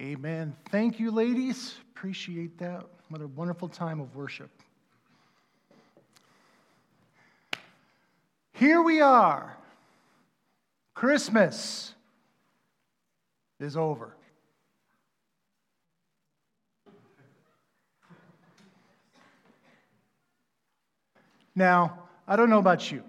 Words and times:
Amen. 0.00 0.56
Thank 0.70 0.98
you, 0.98 1.10
ladies. 1.10 1.74
Appreciate 1.90 2.56
that. 2.56 2.86
What 3.10 3.20
a 3.20 3.26
wonderful 3.26 3.68
time 3.68 4.00
of 4.00 4.16
worship. 4.16 4.50
Here 8.54 8.80
we 8.80 9.02
are. 9.02 9.58
Christmas 10.94 11.92
is 13.58 13.76
over. 13.76 14.16
Now, 21.54 22.04
I 22.26 22.36
don't 22.36 22.48
know 22.48 22.58
about 22.58 22.90
you, 22.90 23.02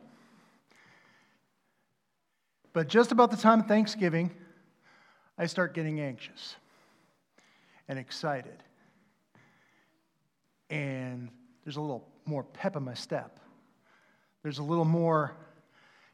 but 2.74 2.90
just 2.90 3.14
about 3.14 3.32
the 3.32 3.38
time 3.38 3.62
of 3.62 3.68
Thanksgiving, 3.68 4.30
I 5.38 5.46
start 5.46 5.74
getting 5.74 6.02
anxious 6.02 6.56
and 7.92 8.00
excited. 8.00 8.64
And 10.70 11.28
there's 11.66 11.76
a 11.76 11.82
little 11.82 12.08
more 12.26 12.42
pep 12.42 12.78
in 12.78 12.84
my 12.84 12.94
step. 12.94 13.38
There's 14.44 14.60
a 14.60 14.64
little 14.64 14.86
more 14.86 15.36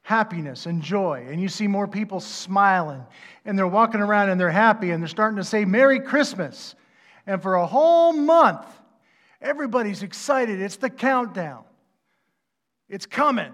happiness 0.01 0.65
and 0.65 0.81
joy. 0.81 1.27
And 1.29 1.39
you 1.39 1.47
see 1.47 1.67
more 1.67 1.87
people 1.87 2.19
smiling, 2.19 3.05
and 3.45 3.55
they're 3.55 3.67
walking 3.67 4.01
around 4.01 4.31
and 4.31 4.41
they're 4.41 4.49
happy, 4.49 4.89
and 4.89 5.03
they're 5.03 5.07
starting 5.07 5.37
to 5.37 5.43
say, 5.43 5.65
Merry 5.65 5.99
Christmas. 5.99 6.73
And 7.27 7.43
for 7.43 7.53
a 7.53 7.67
whole 7.67 8.11
month, 8.11 8.65
everybody's 9.39 10.01
excited. 10.01 10.59
It's 10.59 10.77
the 10.77 10.89
countdown, 10.89 11.63
it's 12.89 13.05
coming. 13.05 13.53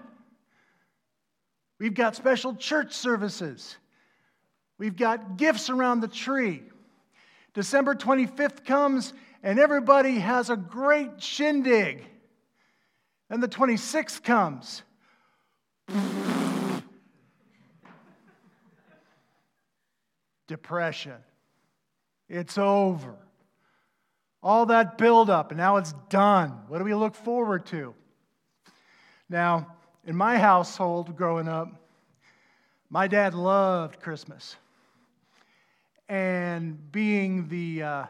We've 1.78 1.92
got 1.92 2.16
special 2.16 2.54
church 2.54 2.94
services. 2.94 3.76
We've 4.78 4.96
got 4.96 5.36
gifts 5.36 5.68
around 5.68 6.00
the 6.00 6.08
tree. 6.08 6.62
December 7.54 7.94
25th 7.94 8.64
comes, 8.64 9.14
and 9.42 9.58
everybody 9.58 10.18
has 10.18 10.50
a 10.50 10.56
great 10.56 11.22
shindig. 11.22 12.04
And 13.30 13.42
the 13.42 13.48
26th 13.48 14.22
comes. 14.22 14.82
Depression. 20.46 21.16
It's 22.28 22.58
over. 22.58 23.14
All 24.42 24.66
that 24.66 24.98
buildup, 24.98 25.52
and 25.52 25.58
now 25.58 25.76
it's 25.76 25.94
done. 26.10 26.50
What 26.68 26.78
do 26.78 26.84
we 26.84 26.94
look 26.94 27.14
forward 27.14 27.64
to? 27.66 27.94
Now, 29.30 29.68
in 30.04 30.16
my 30.16 30.36
household 30.38 31.16
growing 31.16 31.48
up, 31.48 31.68
my 32.90 33.06
dad 33.08 33.32
loved 33.34 34.00
Christmas. 34.00 34.56
And 36.08 36.92
being 36.92 37.48
the 37.48 37.82
uh, 37.82 38.04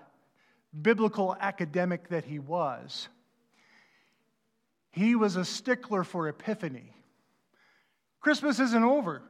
biblical 0.83 1.37
academic 1.41 2.09
that 2.09 2.25
he 2.25 2.39
was, 2.39 3.09
he 4.91 5.15
was 5.15 5.37
a 5.37 5.45
stickler 5.45 6.05
for 6.05 6.29
Epiphany. 6.29 6.93
Christmas 8.21 8.59
isn't 8.61 8.85
over. 8.85 9.23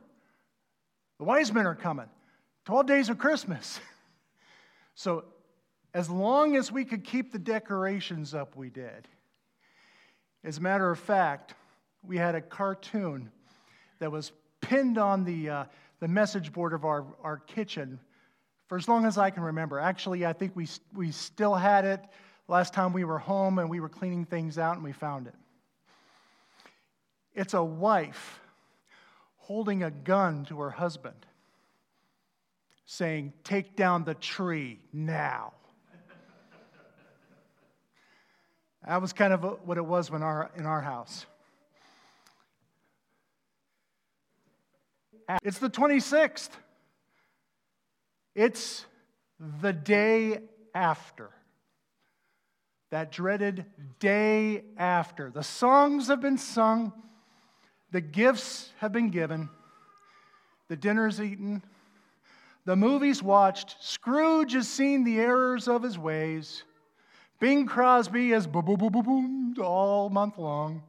The 1.18 1.24
wise 1.24 1.52
men 1.52 1.66
are 1.66 1.74
coming. 1.74 2.08
12 2.64 2.86
days 2.86 3.08
of 3.08 3.18
Christmas. 3.18 3.80
so, 4.94 5.24
as 5.92 6.10
long 6.10 6.56
as 6.56 6.72
we 6.72 6.84
could 6.84 7.04
keep 7.04 7.32
the 7.32 7.38
decorations 7.38 8.34
up, 8.34 8.56
we 8.56 8.68
did. 8.68 9.06
As 10.42 10.58
a 10.58 10.60
matter 10.60 10.90
of 10.90 10.98
fact, 10.98 11.54
we 12.02 12.18
had 12.18 12.34
a 12.34 12.40
cartoon 12.40 13.30
that 14.00 14.10
was 14.10 14.32
pinned 14.60 14.98
on 14.98 15.24
the, 15.24 15.48
uh, 15.48 15.64
the 16.00 16.08
message 16.08 16.52
board 16.52 16.72
of 16.72 16.84
our, 16.84 17.06
our 17.22 17.38
kitchen 17.38 18.00
for 18.74 18.78
as 18.78 18.88
long 18.88 19.06
as 19.06 19.18
I 19.18 19.30
can 19.30 19.44
remember. 19.44 19.78
Actually, 19.78 20.26
I 20.26 20.32
think 20.32 20.56
we, 20.56 20.66
we 20.92 21.12
still 21.12 21.54
had 21.54 21.84
it 21.84 22.00
last 22.48 22.74
time 22.74 22.92
we 22.92 23.04
were 23.04 23.20
home 23.20 23.60
and 23.60 23.70
we 23.70 23.78
were 23.78 23.88
cleaning 23.88 24.24
things 24.24 24.58
out 24.58 24.74
and 24.74 24.82
we 24.82 24.90
found 24.90 25.28
it. 25.28 25.34
It's 27.36 27.54
a 27.54 27.62
wife 27.62 28.40
holding 29.36 29.84
a 29.84 29.92
gun 29.92 30.44
to 30.46 30.58
her 30.58 30.70
husband, 30.70 31.14
saying, 32.84 33.32
Take 33.44 33.76
down 33.76 34.02
the 34.02 34.14
tree 34.14 34.80
now. 34.92 35.52
that 38.84 39.00
was 39.00 39.12
kind 39.12 39.32
of 39.32 39.60
what 39.64 39.78
it 39.78 39.86
was 39.86 40.10
when 40.10 40.24
our, 40.24 40.50
in 40.56 40.66
our 40.66 40.80
house. 40.80 41.26
It's 45.44 45.60
the 45.60 45.70
26th. 45.70 46.50
It's 48.34 48.84
the 49.60 49.72
day 49.72 50.40
after. 50.74 51.30
That 52.90 53.10
dreaded 53.10 53.66
day 53.98 54.64
after. 54.76 55.30
The 55.30 55.42
songs 55.42 56.08
have 56.08 56.20
been 56.20 56.38
sung, 56.38 56.92
the 57.90 58.00
gifts 58.00 58.70
have 58.78 58.92
been 58.92 59.10
given, 59.10 59.48
the 60.68 60.76
dinner's 60.76 61.20
eaten, 61.20 61.62
the 62.64 62.76
movie's 62.76 63.22
watched, 63.22 63.76
Scrooge 63.80 64.52
has 64.52 64.68
seen 64.68 65.04
the 65.04 65.18
errors 65.18 65.68
of 65.68 65.82
his 65.82 65.98
ways, 65.98 66.62
Bing 67.40 67.66
Crosby 67.66 68.30
has 68.30 68.46
boom, 68.46 68.64
boom, 68.64 68.78
boom, 68.78 68.92
boom, 68.92 69.04
boom 69.04 69.54
all 69.64 70.08
month 70.08 70.38
long. 70.38 70.82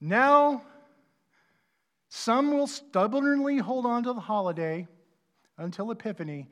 Now, 0.00 0.62
some 2.08 2.52
will 2.52 2.66
stubbornly 2.66 3.58
hold 3.58 3.84
on 3.84 4.04
to 4.04 4.12
the 4.12 4.20
holiday 4.20 4.86
until 5.58 5.90
Epiphany. 5.90 6.48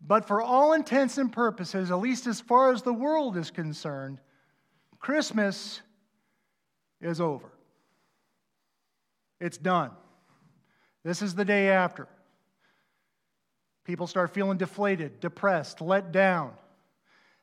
But 0.00 0.26
for 0.26 0.42
all 0.42 0.74
intents 0.74 1.18
and 1.18 1.32
purposes, 1.32 1.90
at 1.90 1.98
least 1.98 2.26
as 2.26 2.40
far 2.40 2.72
as 2.72 2.82
the 2.82 2.92
world 2.92 3.36
is 3.36 3.50
concerned, 3.50 4.20
Christmas 4.98 5.80
is 7.00 7.20
over. 7.20 7.50
It's 9.40 9.58
done. 9.58 9.90
This 11.02 11.22
is 11.22 11.34
the 11.34 11.44
day 11.44 11.70
after. 11.70 12.08
People 13.84 14.06
start 14.06 14.34
feeling 14.34 14.58
deflated, 14.58 15.20
depressed, 15.20 15.80
let 15.80 16.10
down, 16.10 16.52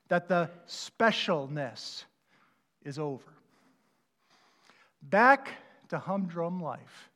that 0.09 0.27
the 0.27 0.49
specialness 0.67 2.03
is 2.83 2.99
over. 2.99 3.23
Back 5.01 5.51
to 5.89 5.97
humdrum 5.97 6.61
life. 6.61 7.09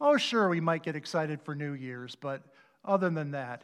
Oh, 0.00 0.18
sure, 0.18 0.50
we 0.50 0.60
might 0.60 0.82
get 0.82 0.96
excited 0.96 1.40
for 1.40 1.54
New 1.54 1.72
Year's, 1.72 2.14
but 2.14 2.42
other 2.86 3.10
than 3.10 3.32
that, 3.32 3.62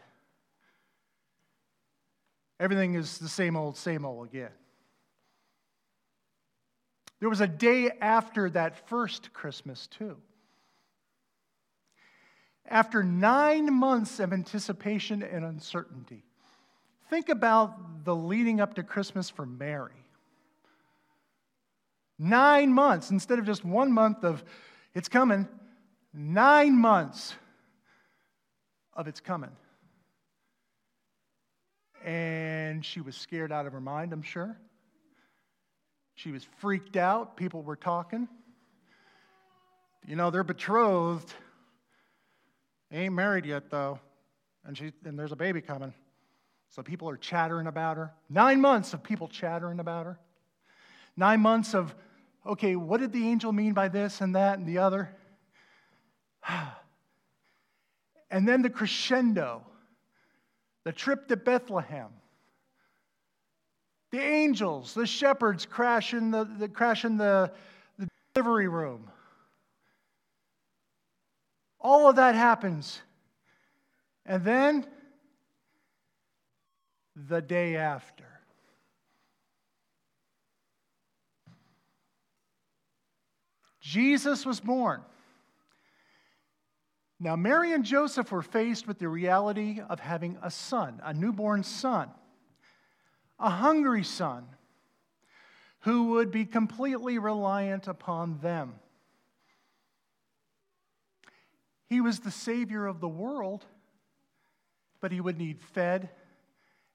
everything 2.60 2.94
is 2.94 3.18
the 3.18 3.28
same 3.28 3.56
old, 3.56 3.76
same 3.76 4.04
old 4.04 4.28
again. 4.28 4.50
There 7.20 7.28
was 7.28 7.40
a 7.40 7.46
day 7.46 7.90
after 8.00 8.50
that 8.50 8.88
first 8.88 9.32
Christmas, 9.32 9.86
too. 9.86 10.16
After 12.68 13.02
nine 13.04 13.72
months 13.72 14.18
of 14.18 14.32
anticipation 14.32 15.22
and 15.22 15.44
uncertainty, 15.44 16.24
think 17.10 17.28
about 17.28 18.04
the 18.04 18.14
leading 18.14 18.60
up 18.60 18.74
to 18.74 18.82
Christmas 18.82 19.30
for 19.30 19.46
Mary. 19.46 19.92
Nine 22.18 22.72
months 22.72 23.10
instead 23.10 23.38
of 23.38 23.46
just 23.46 23.64
one 23.64 23.92
month 23.92 24.24
of 24.24 24.44
it's 24.94 25.08
coming, 25.08 25.48
nine 26.12 26.76
months 26.76 27.34
of 28.94 29.08
its 29.08 29.20
coming. 29.20 29.50
And 32.04 32.84
she 32.84 33.00
was 33.00 33.16
scared 33.16 33.52
out 33.52 33.66
of 33.66 33.72
her 33.72 33.80
mind, 33.80 34.12
I'm 34.12 34.22
sure. 34.22 34.56
She 36.14 36.30
was 36.30 36.44
freaked 36.58 36.96
out. 36.96 37.36
People 37.36 37.62
were 37.62 37.76
talking. 37.76 38.28
You 40.06 40.16
know, 40.16 40.30
they're 40.30 40.44
betrothed. 40.44 41.32
They 42.90 42.98
ain't 42.98 43.14
married 43.14 43.46
yet, 43.46 43.70
though. 43.70 44.00
And, 44.64 44.76
she, 44.76 44.92
and 45.04 45.18
there's 45.18 45.32
a 45.32 45.36
baby 45.36 45.60
coming. 45.60 45.94
So 46.68 46.82
people 46.82 47.08
are 47.08 47.16
chattering 47.16 47.66
about 47.66 47.96
her. 47.96 48.12
Nine 48.28 48.60
months 48.60 48.94
of 48.94 49.02
people 49.02 49.28
chattering 49.28 49.80
about 49.80 50.06
her. 50.06 50.18
Nine 51.16 51.40
months 51.40 51.74
of, 51.74 51.94
okay, 52.46 52.76
what 52.76 53.00
did 53.00 53.12
the 53.12 53.28
angel 53.28 53.52
mean 53.52 53.74
by 53.74 53.88
this 53.88 54.20
and 54.20 54.34
that 54.34 54.58
and 54.58 54.66
the 54.66 54.78
other? 54.78 55.14
And 58.32 58.48
then 58.48 58.62
the 58.62 58.70
crescendo, 58.70 59.62
the 60.84 60.92
trip 60.92 61.28
to 61.28 61.36
Bethlehem. 61.36 62.08
The 64.10 64.20
angels, 64.20 64.94
the 64.94 65.06
shepherds 65.06 65.66
crash 65.66 66.14
in 66.14 66.30
the, 66.30 66.44
the, 66.44 66.68
crash 66.68 67.04
in 67.04 67.18
the, 67.18 67.52
the 67.98 68.08
delivery 68.34 68.68
room. 68.68 69.10
All 71.78 72.08
of 72.08 72.16
that 72.16 72.34
happens. 72.34 73.02
And 74.24 74.42
then 74.44 74.86
the 77.14 77.42
day 77.42 77.76
after. 77.76 78.24
Jesus 83.80 84.46
was 84.46 84.58
born. 84.58 85.02
Now, 87.22 87.36
Mary 87.36 87.72
and 87.72 87.84
Joseph 87.84 88.32
were 88.32 88.42
faced 88.42 88.88
with 88.88 88.98
the 88.98 89.06
reality 89.06 89.80
of 89.88 90.00
having 90.00 90.36
a 90.42 90.50
son, 90.50 91.00
a 91.04 91.14
newborn 91.14 91.62
son, 91.62 92.10
a 93.38 93.48
hungry 93.48 94.02
son 94.02 94.44
who 95.82 96.08
would 96.10 96.32
be 96.32 96.44
completely 96.44 97.18
reliant 97.18 97.86
upon 97.86 98.40
them. 98.40 98.74
He 101.86 102.00
was 102.00 102.18
the 102.18 102.32
Savior 102.32 102.88
of 102.88 102.98
the 102.98 103.08
world, 103.08 103.64
but 105.00 105.12
he 105.12 105.20
would 105.20 105.38
need 105.38 105.60
fed 105.60 106.10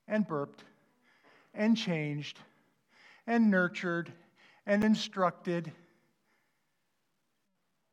and 0.09 0.27
burped 0.27 0.65
and 1.53 1.77
changed 1.77 2.37
and 3.25 3.49
nurtured 3.49 4.11
and 4.65 4.83
instructed. 4.83 5.71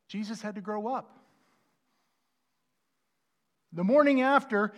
Jesus 0.08 0.42
had 0.42 0.56
to 0.56 0.60
grow 0.60 0.88
up. 0.88 1.20
The 3.74 3.84
morning 3.84 4.22
after, 4.22 4.72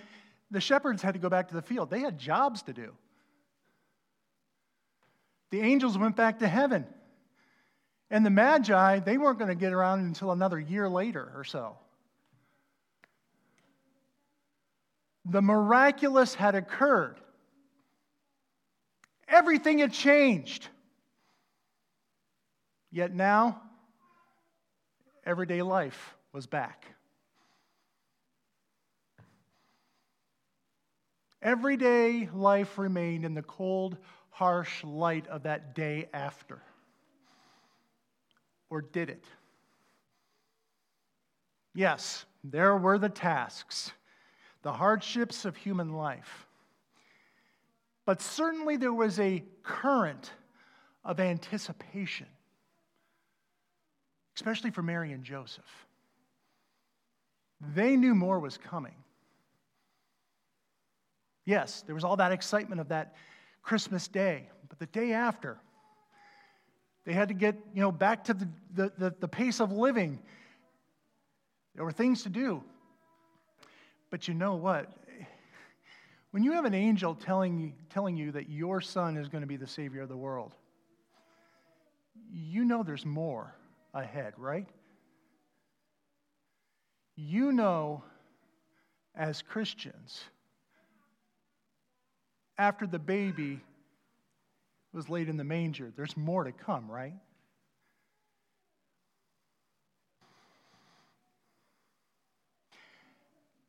the 0.51 0.61
shepherds 0.61 1.03
had 1.03 1.15
to 1.15 1.21
go 1.21 1.29
back 1.29 1.49
to 1.49 1.55
the 1.55 1.63
field. 1.63 1.91
They 1.91 2.01
had 2.01 2.19
jobs 2.19 2.63
to 2.63 2.73
do. 2.73 2.93
The 5.51 5.61
angels 5.61 5.97
went 5.97 6.17
back 6.17 6.41
to 6.41 6.49
heaven. 6.49 6.87
And 8.11 8.25
the 8.25 8.31
Magi, 8.31 9.01
they 9.01 9.19
weren't 9.19 9.39
going 9.39 9.51
to 9.51 9.55
get 9.55 9.73
around 9.73 10.01
until 10.01 10.33
another 10.33 10.59
year 10.59 10.89
later 10.89 11.31
or 11.35 11.45
so. 11.45 11.77
The 15.27 15.43
miraculous 15.43 16.35
had 16.35 16.55
occurred. 16.55 17.21
Everything 19.29 19.79
had 19.79 19.93
changed. 19.93 20.69
Yet 22.93 23.13
now, 23.13 23.61
everyday 25.25 25.63
life 25.63 26.15
was 26.33 26.47
back. 26.47 26.87
Everyday 31.47 32.29
life 32.35 32.77
remained 32.77 33.25
in 33.25 33.35
the 33.35 33.43
cold, 33.43 33.99
harsh 34.31 34.83
light 34.83 35.29
of 35.29 35.45
that 35.45 35.77
day 35.77 36.09
after. 36.13 36.61
Or 38.69 38.83
did 38.83 39.11
it? 39.11 39.25
Yes, 41.73 42.25
there 42.43 42.77
were 42.77 42.99
the 42.99 43.09
tasks, 43.09 43.93
the 44.63 44.73
hardships 44.73 45.45
of 45.45 45.55
human 45.55 45.93
life. 45.93 46.49
But 48.07 48.21
certainly 48.21 48.77
there 48.77 48.93
was 48.93 49.21
a 49.21 49.45
current 49.63 50.33
of 51.05 51.21
anticipation, 51.21 52.27
especially 54.35 54.73
for 54.73 54.83
Mary 54.83 55.13
and 55.13 55.23
Joseph. 55.23 55.87
They 57.73 57.97
knew 57.97 58.17
more 58.17 58.41
was 58.41 58.59
coming. 58.59 58.97
Yes, 61.47 61.83
there 61.87 61.95
was 61.95 62.05
all 62.05 62.17
that 62.17 62.33
excitement 62.33 62.81
of 62.81 62.89
that 62.89 63.15
Christmas 63.63 64.09
day, 64.09 64.51
but 64.69 64.79
the 64.79 64.87
day 64.87 65.13
after, 65.13 65.59
they 67.05 67.13
had 67.13 67.29
to 67.29 67.35
get 67.35 67.57
you 67.73 67.81
know, 67.81 67.93
back 67.93 68.25
to 68.25 68.35
the, 68.35 68.49
the, 68.75 68.93
the, 68.99 69.15
the 69.21 69.29
pace 69.29 69.61
of 69.61 69.73
living. 69.73 70.19
There 71.77 71.85
were 71.85 71.93
things 71.93 72.25
to 72.25 72.29
do. 72.29 72.63
But 74.11 74.29
you 74.29 74.35
know 74.35 74.57
what? 74.57 74.93
When 76.33 76.43
you 76.43 76.53
have 76.53 76.65
an 76.65 76.75
angel 76.75 77.15
telling, 77.15 77.75
telling 77.91 78.17
you 78.17 78.33
that 78.33 78.49
your 78.49 78.81
son 78.81 79.17
is 79.17 79.29
going 79.29 79.43
to 79.43 79.47
be 79.47 79.57
the 79.57 79.67
Savior 79.69 80.03
of 80.03 80.09
the 80.09 80.17
world, 80.17 80.53
you 82.31 82.65
know 82.65 82.83
there's 82.83 83.07
more 83.07 83.55
ahead, 83.95 84.35
right? 84.37 84.67
You 87.15 87.53
know, 87.53 88.03
as 89.15 89.43
Christians, 89.43 90.25
after 92.59 92.87
the 92.87 92.99
baby 92.99 93.61
was 94.93 95.09
laid 95.09 95.29
in 95.29 95.37
the 95.37 95.45
manger, 95.45 95.93
there's 95.97 96.17
more 96.17 96.45
to 96.45 96.53
come, 96.53 96.91
right? 96.91 97.15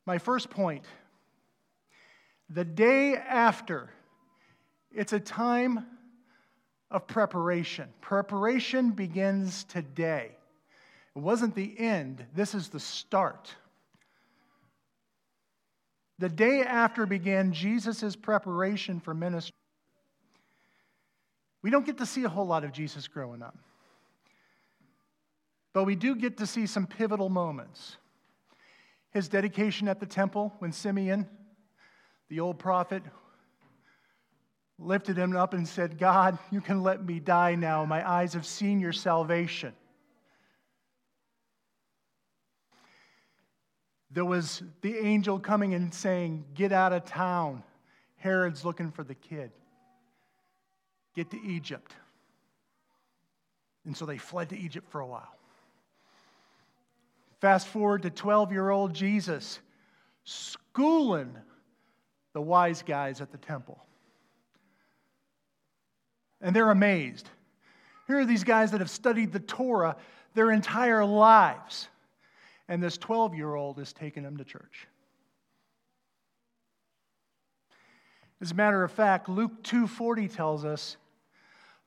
My 0.06 0.16
first 0.16 0.48
point 0.48 0.84
the 2.50 2.64
day 2.64 3.14
after, 3.14 3.90
it's 4.90 5.12
a 5.12 5.20
time 5.20 5.84
of 6.90 7.06
preparation. 7.06 7.90
Preparation 8.00 8.92
begins 8.92 9.64
today. 9.64 10.30
It 11.14 11.18
wasn't 11.18 11.54
the 11.54 11.78
end, 11.78 12.24
this 12.34 12.54
is 12.54 12.68
the 12.68 12.80
start. 12.80 13.54
The 16.18 16.28
day 16.28 16.62
after 16.62 17.06
began 17.06 17.52
Jesus' 17.52 18.16
preparation 18.16 19.00
for 19.00 19.14
ministry. 19.14 19.54
We 21.62 21.70
don't 21.70 21.86
get 21.86 21.98
to 21.98 22.06
see 22.06 22.24
a 22.24 22.28
whole 22.28 22.46
lot 22.46 22.64
of 22.64 22.72
Jesus 22.72 23.08
growing 23.08 23.42
up, 23.42 23.56
but 25.72 25.84
we 25.84 25.96
do 25.96 26.14
get 26.14 26.38
to 26.38 26.46
see 26.46 26.66
some 26.66 26.86
pivotal 26.86 27.28
moments. 27.28 27.96
His 29.10 29.28
dedication 29.28 29.88
at 29.88 30.00
the 30.00 30.06
temple 30.06 30.54
when 30.58 30.72
Simeon, 30.72 31.26
the 32.28 32.40
old 32.40 32.58
prophet, 32.58 33.02
lifted 34.78 35.16
him 35.16 35.34
up 35.36 35.54
and 35.54 35.66
said, 35.66 35.98
God, 35.98 36.38
you 36.50 36.60
can 36.60 36.82
let 36.82 37.04
me 37.04 37.18
die 37.18 37.54
now. 37.54 37.84
My 37.84 38.08
eyes 38.08 38.34
have 38.34 38.46
seen 38.46 38.80
your 38.80 38.92
salvation. 38.92 39.72
There 44.10 44.24
was 44.24 44.62
the 44.80 44.96
angel 44.96 45.38
coming 45.38 45.74
and 45.74 45.92
saying, 45.92 46.44
Get 46.54 46.72
out 46.72 46.92
of 46.92 47.04
town. 47.04 47.62
Herod's 48.16 48.64
looking 48.64 48.90
for 48.90 49.04
the 49.04 49.14
kid. 49.14 49.50
Get 51.14 51.30
to 51.30 51.40
Egypt. 51.42 51.94
And 53.84 53.96
so 53.96 54.06
they 54.06 54.18
fled 54.18 54.50
to 54.50 54.58
Egypt 54.58 54.90
for 54.90 55.00
a 55.00 55.06
while. 55.06 55.34
Fast 57.40 57.68
forward 57.68 58.02
to 58.02 58.10
12 58.10 58.52
year 58.52 58.70
old 58.70 58.94
Jesus 58.94 59.60
schooling 60.24 61.34
the 62.32 62.40
wise 62.40 62.82
guys 62.82 63.20
at 63.20 63.30
the 63.30 63.38
temple. 63.38 63.78
And 66.40 66.54
they're 66.54 66.70
amazed. 66.70 67.28
Here 68.06 68.18
are 68.18 68.24
these 68.24 68.44
guys 68.44 68.70
that 68.72 68.80
have 68.80 68.90
studied 68.90 69.32
the 69.32 69.40
Torah 69.40 69.96
their 70.34 70.50
entire 70.50 71.04
lives 71.04 71.88
and 72.68 72.82
this 72.82 72.98
12 72.98 73.34
year 73.34 73.54
old 73.54 73.78
is 73.78 73.92
taking 73.92 74.24
him 74.24 74.36
to 74.36 74.44
church. 74.44 74.86
As 78.40 78.52
a 78.52 78.54
matter 78.54 78.84
of 78.84 78.92
fact, 78.92 79.28
Luke 79.28 79.64
2:40 79.64 80.28
tells 80.28 80.64
us, 80.64 80.96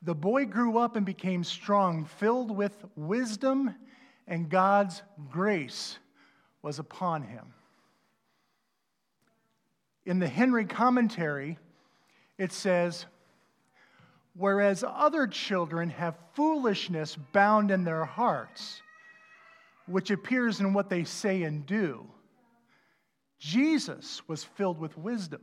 "The 0.01 0.15
boy 0.15 0.45
grew 0.45 0.77
up 0.77 0.95
and 0.95 1.05
became 1.05 1.43
strong, 1.43 2.03
filled 2.03 2.51
with 2.51 2.85
wisdom, 2.97 3.75
and 4.27 4.50
God's 4.50 5.01
grace 5.29 6.00
was 6.61 6.77
upon 6.77 7.23
him." 7.23 7.53
In 10.03 10.19
the 10.19 10.27
Henry 10.27 10.65
commentary, 10.65 11.57
it 12.38 12.51
says, 12.51 13.05
"Whereas 14.33 14.83
other 14.83 15.27
children 15.27 15.91
have 15.91 16.17
foolishness 16.33 17.15
bound 17.15 17.71
in 17.71 17.83
their 17.83 18.03
hearts, 18.03 18.81
which 19.91 20.12
appears 20.12 20.60
in 20.60 20.74
what 20.74 20.89
they 20.89 21.03
say 21.03 21.43
and 21.43 21.65
do. 21.65 22.05
Jesus 23.39 24.21
was 24.27 24.43
filled 24.43 24.79
with 24.79 24.98
wisdom, 24.98 25.41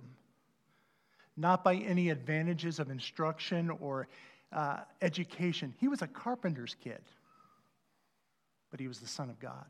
not 1.36 1.64
by 1.64 1.74
any 1.74 2.10
advantages 2.10 2.78
of 2.78 2.90
instruction 2.90 3.70
or 3.70 4.08
uh, 4.52 4.78
education. 5.02 5.74
He 5.78 5.88
was 5.88 6.02
a 6.02 6.06
carpenter's 6.06 6.76
kid, 6.82 7.00
but 8.70 8.80
he 8.80 8.88
was 8.88 9.00
the 9.00 9.08
Son 9.08 9.30
of 9.30 9.38
God. 9.40 9.66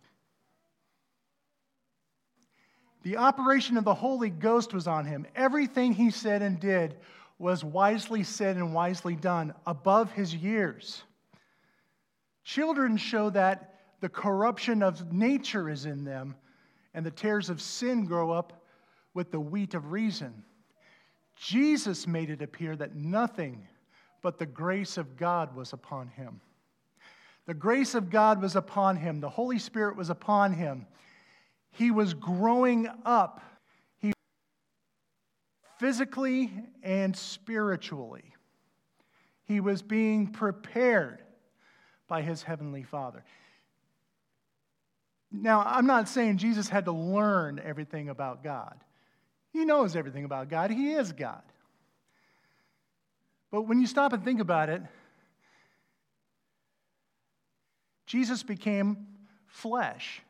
The 3.03 3.17
operation 3.17 3.77
of 3.77 3.85
the 3.85 3.95
Holy 3.95 4.31
Ghost 4.31 4.75
was 4.75 4.87
on 4.87 5.07
him. 5.07 5.27
Everything 5.35 5.93
he 5.93 6.11
said 6.11 6.43
and 6.43 6.61
did 6.61 6.97
was 7.39 7.63
wisely 7.63 8.25
said 8.25 8.57
and 8.57 8.75
wisely 8.75 9.15
done, 9.15 9.55
above 9.67 10.13
his 10.13 10.35
years. 10.35 11.03
Children 12.45 12.97
show 12.97 13.31
that 13.31 13.78
the 14.01 14.09
corruption 14.09 14.83
of 14.83 15.13
nature 15.13 15.69
is 15.69 15.85
in 15.87 16.05
them, 16.05 16.37
and 16.95 17.05
the 17.05 17.11
tares 17.11 17.51
of 17.51 17.61
sin 17.61 18.05
grow 18.05 18.31
up 18.31 18.65
with 19.15 19.31
the 19.31 19.41
wheat 19.41 19.75
of 19.75 19.93
reason. 19.93 20.45
Jesus 21.37 22.07
made 22.07 22.31
it 22.31 22.43
appear 22.43 22.77
that 22.77 22.95
nothing 22.95 23.67
but 24.23 24.39
the 24.39 24.47
grace 24.47 24.97
of 24.97 25.17
God 25.17 25.55
was 25.55 25.73
upon 25.73 26.09
him. 26.09 26.41
The 27.47 27.55
grace 27.55 27.95
of 27.95 28.11
God 28.11 28.43
was 28.43 28.57
upon 28.57 28.97
him, 28.97 29.21
the 29.21 29.31
Holy 29.31 29.59
Spirit 29.59 29.97
was 29.97 30.11
upon 30.11 30.53
him. 30.53 30.87
He 31.71 31.91
was 31.91 32.15
growing 32.15 32.89
up 33.05 33.41
he, 33.99 34.13
physically 35.79 36.53
and 36.83 37.17
spiritually. 37.17 38.35
He 39.45 39.61
was 39.61 39.81
being 39.81 40.27
prepared 40.27 41.23
by 42.07 42.23
his 42.23 42.43
heavenly 42.43 42.83
Father. 42.83 43.25
Now, 45.31 45.63
I'm 45.65 45.87
not 45.87 46.09
saying 46.09 46.39
Jesus 46.39 46.69
had 46.69 46.87
to 46.87 46.93
learn 46.93 47.61
everything 47.63 48.09
about 48.09 48.43
God. 48.43 48.77
He 49.53 49.65
knows 49.65 49.97
everything 49.97 50.25
about 50.25 50.49
God, 50.49 50.71
He 50.71 50.93
is 50.93 51.13
God. 51.13 51.43
But 53.51 53.63
when 53.63 53.81
you 53.81 53.87
stop 53.87 54.13
and 54.13 54.25
think 54.25 54.41
about 54.41 54.69
it, 54.69 54.83
Jesus 58.07 58.43
became 58.43 59.07
flesh 59.47 60.23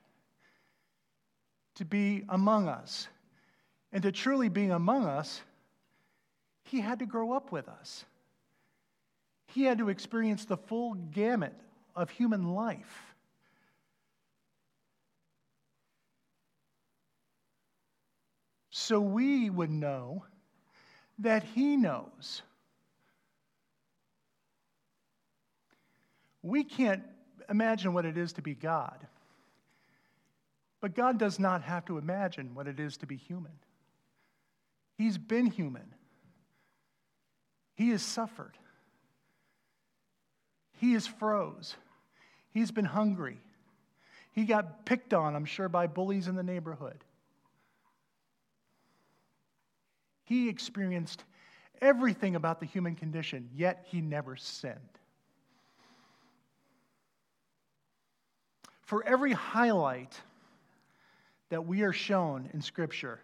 to 1.77 1.85
be 1.85 2.25
among 2.29 2.69
us. 2.69 3.09
And 3.93 4.03
to 4.03 4.13
truly 4.13 4.49
be 4.49 4.67
among 4.67 5.07
us, 5.07 5.41
he 6.65 6.81
had 6.81 6.99
to 6.99 7.07
grow 7.07 7.33
up 7.33 7.53
with 7.53 7.69
us. 7.69 8.05
He 9.47 9.63
had 9.63 9.79
to 9.79 9.89
experience 9.89 10.45
the 10.45 10.59
full 10.59 10.95
gamut 10.95 11.55
of 11.97 12.11
human 12.11 12.53
life. 12.53 13.08
So 18.89 19.03
we 19.03 19.51
would 19.51 19.69
know 19.69 20.25
that 21.19 21.43
He 21.43 21.77
knows. 21.77 22.41
We 26.43 26.65
can't 26.65 27.03
imagine 27.51 27.93
what 27.93 28.07
it 28.07 28.17
is 28.17 28.33
to 28.33 28.41
be 28.41 28.55
God. 28.55 29.07
But 30.81 30.95
God 30.95 31.19
does 31.19 31.39
not 31.39 31.65
have 31.65 31.85
to 31.85 31.99
imagine 31.99 32.55
what 32.55 32.67
it 32.67 32.81
is 32.81 32.97
to 32.99 33.07
be 33.07 33.17
human. 33.17 33.53
He's 34.97 35.19
been 35.19 35.45
human, 35.45 35.95
He 37.75 37.91
has 37.91 38.01
suffered, 38.01 38.57
He 40.79 40.95
is 40.95 41.07
froze, 41.07 41.77
He's 42.55 42.71
been 42.71 42.87
hungry. 42.87 43.37
He 44.33 44.45
got 44.47 44.87
picked 44.87 45.13
on, 45.13 45.37
I'm 45.37 45.45
sure, 45.45 45.69
by 45.69 45.89
bullies 45.89 46.27
in 46.27 46.37
the 46.37 46.43
neighborhood. 46.43 47.05
He 50.29 50.51
experienced 50.51 51.25
everything 51.81 52.37
about 52.37 52.61
the 52.61 52.67
human 52.67 52.95
condition, 52.95 53.49
yet 53.55 53.87
he 53.87 54.03
never 54.03 54.37
sinned. 54.37 54.77
For 58.83 59.03
every 59.07 59.33
highlight 59.33 60.21
that 61.49 61.67
we 61.67 61.81
are 61.81 61.95
shown 61.95 62.51
in 62.53 62.61
Scripture. 62.61 63.21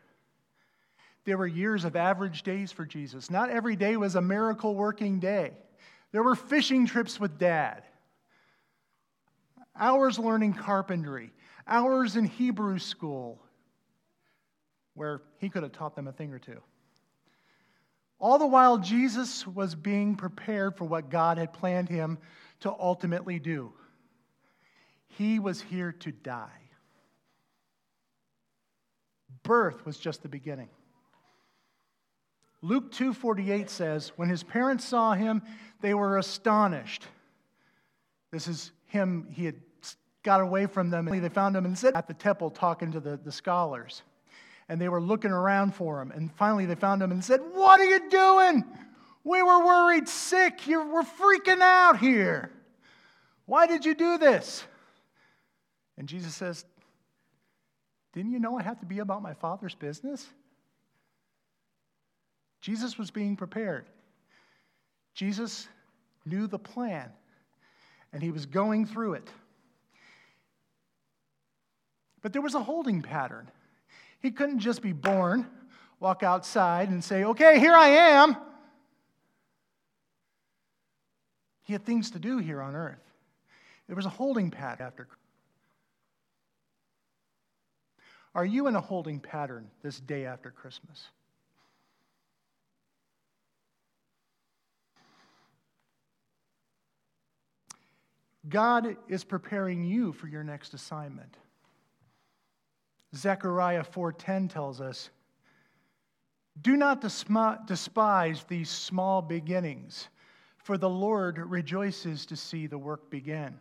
There 1.27 1.37
were 1.37 1.47
years 1.47 1.85
of 1.85 1.95
average 1.95 2.43
days 2.43 2.73
for 2.73 2.87
Jesus. 2.87 3.31
Not 3.31 3.51
every 3.51 3.77
day 3.77 3.99
was 3.99 4.15
a 4.15 4.23
miracle 4.23 4.75
working 4.75 5.21
day. 5.21 5.53
There 6.13 6.23
were 6.23 6.35
fishing 6.35 6.87
trips 6.87 7.21
with 7.21 7.39
dad, 7.39 7.83
hours 9.77 10.19
learning 10.19 10.55
carpentry, 10.55 11.33
hours 11.67 12.17
in 12.17 12.25
Hebrew 12.25 12.79
school, 12.79 13.43
where 14.95 15.21
he 15.39 15.51
could 15.51 15.65
have 15.65 15.73
taught 15.73 15.97
them 15.97 16.09
a 16.09 16.13
thing 16.13 16.33
or 16.33 16.39
two. 16.39 16.63
All 18.19 18.39
the 18.39 18.47
while, 18.47 18.79
Jesus 18.79 19.47
was 19.47 19.75
being 19.75 20.17
prepared 20.17 20.77
for 20.77 20.85
what 20.85 21.11
God 21.11 21.39
had 21.39 21.53
planned 21.53 21.89
him 21.89 22.19
to 22.61 22.71
ultimately 22.73 23.39
do. 23.39 23.73
He 25.07 25.39
was 25.39 25.61
here 25.61 25.93
to 25.93 26.13
die 26.13 26.65
birth 29.45 29.87
was 29.87 29.99
just 29.99 30.23
the 30.23 30.29
beginning. 30.29 30.69
Luke 32.63 32.91
2:48 32.91 33.71
says, 33.71 34.09
"When 34.17 34.29
his 34.29 34.43
parents 34.43 34.85
saw 34.85 35.13
him, 35.13 35.43
they 35.81 35.95
were 35.95 36.19
astonished." 36.19 37.07
This 38.31 38.49
is 38.49 38.73
him, 38.87 39.29
he 39.31 39.45
had 39.45 39.63
got 40.23 40.41
away 40.41 40.67
from 40.67 40.91
them, 40.91 41.07
and 41.07 41.23
they 41.23 41.29
found 41.29 41.55
him 41.55 41.67
and 41.67 41.79
said 41.79 41.95
at 41.95 42.09
the 42.09 42.15
temple 42.15 42.51
talking 42.51 42.91
to 42.93 43.01
the, 43.01 43.19
the 43.19 43.31
scholars. 43.31 44.03
And 44.69 44.81
they 44.81 44.89
were 44.89 45.01
looking 45.01 45.31
around 45.31 45.75
for 45.75 46.01
him. 46.01 46.11
And 46.11 46.33
finally 46.33 46.67
they 46.67 46.75
found 46.75 47.03
him 47.03 47.13
and 47.13 47.25
said, 47.25 47.41
What 47.53 47.81
are 47.81 47.85
you 47.85 48.09
doing? 48.09 48.65
We 49.23 49.43
were 49.43 49.65
worried 49.65 50.09
sick. 50.09 50.67
You 50.67 50.87
we're 50.91 51.03
freaking 51.03 51.61
out 51.61 51.99
here. 51.99 52.51
Why 53.47 53.67
did 53.67 53.85
you 53.85 53.95
do 53.95 54.19
this? 54.19 54.65
And 55.97 56.09
Jesus 56.09 56.35
says, 56.35 56.65
didn't 58.15 58.31
you 58.31 58.39
know 58.39 58.57
I 58.57 58.63
have 58.63 58.79
to 58.79 58.87
be 58.87 59.01
about 59.01 59.23
my 59.23 59.35
Father's 59.35 59.75
business? 59.75 60.25
Jesus 62.61 62.97
was 62.97 63.11
being 63.11 63.37
prepared. 63.37 63.87
Jesus 65.15 65.69
knew 66.25 66.47
the 66.47 66.59
plan, 66.59 67.11
and 68.13 68.23
he 68.23 68.31
was 68.31 68.47
going 68.47 68.87
through 68.87 69.15
it. 69.15 69.29
But 72.23 72.33
there 72.33 72.41
was 72.41 72.55
a 72.55 72.63
holding 72.63 73.03
pattern. 73.03 73.51
He 74.25 74.31
couldn't 74.31 74.61
just 74.61 74.81
be 74.81 74.93
born, 74.93 75.47
walk 76.01 76.23
outside, 76.23 76.89
and 76.89 77.05
say, 77.05 77.25
Okay, 77.25 77.59
here 77.59 77.75
I 77.75 77.89
am. 77.89 78.35
He 81.65 81.75
had 81.75 81.85
things 81.85 82.13
to 82.13 82.19
do 82.19 82.39
here 82.39 82.63
on 82.63 82.75
earth. 82.75 83.05
There 83.87 83.95
was 83.95 84.07
a 84.07 84.09
holding 84.09 84.51
pattern 84.51 84.87
after 84.87 85.09
Are 88.35 88.47
you 88.47 88.67
in 88.67 88.77
a 88.77 88.81
holding 88.81 89.21
pattern 89.21 89.69
this 89.83 90.01
day 90.01 90.25
after 90.25 90.51
Christmas? 90.51 91.09
God 98.49 98.97
is 99.07 99.23
preparing 99.23 99.85
you 99.85 100.15
for 100.15 100.29
your 100.29 100.43
next 100.43 100.73
assignment. 100.73 101.37
Zechariah 103.15 103.85
4:10 103.85 104.49
tells 104.49 104.81
us, 104.81 105.11
"Do 106.61 106.77
not 106.77 107.01
despise 107.01 108.45
these 108.45 108.71
small 108.71 109.23
beginnings, 109.23 110.09
for 110.59 110.77
the 110.77 110.91
Lord 110.91 111.39
rejoices 111.39 112.27
to 112.27 112.37
see 112.37 112.67
the 112.67 112.79
work 112.79 113.11
begin." 113.11 113.61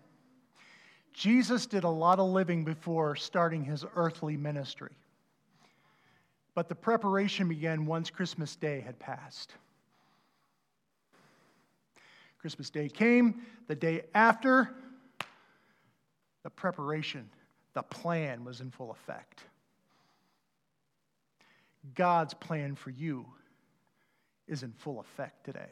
Jesus 1.11 1.67
did 1.67 1.83
a 1.83 1.89
lot 1.89 2.19
of 2.19 2.29
living 2.29 2.63
before 2.63 3.15
starting 3.15 3.63
his 3.63 3.85
earthly 3.95 4.35
ministry. 4.35 4.95
But 6.55 6.69
the 6.69 6.75
preparation 6.75 7.47
began 7.47 7.85
once 7.85 8.09
Christmas 8.09 8.55
Day 8.55 8.79
had 8.79 8.99
passed. 8.99 9.55
Christmas 12.39 12.69
Day 12.69 12.89
came, 12.89 13.45
the 13.67 13.75
day 13.75 14.07
after, 14.13 14.75
the 16.43 16.49
preparation, 16.49 17.29
the 17.73 17.83
plan 17.83 18.43
was 18.45 18.61
in 18.61 18.71
full 18.71 18.91
effect. 18.91 19.43
God's 21.95 22.33
plan 22.33 22.75
for 22.75 22.89
you 22.89 23.25
is 24.47 24.63
in 24.63 24.71
full 24.71 24.99
effect 24.99 25.45
today. 25.45 25.69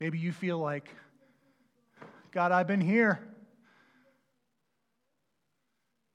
Maybe 0.00 0.18
you 0.18 0.32
feel 0.32 0.58
like, 0.58 0.88
God, 2.32 2.52
I've 2.52 2.66
been 2.66 2.80
here. 2.80 3.20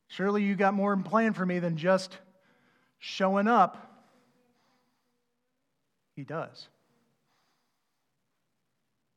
Surely 0.08 0.44
you 0.44 0.56
got 0.56 0.74
more 0.74 0.94
in 0.94 1.04
plan 1.04 1.34
for 1.34 1.46
me 1.46 1.60
than 1.60 1.78
just 1.78 2.18
showing 3.00 3.48
up. 3.48 3.88
He 6.16 6.24
does. 6.24 6.68